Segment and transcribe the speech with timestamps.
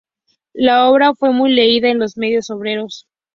[0.55, 3.05] La obra fue muy leída en los medios obreros.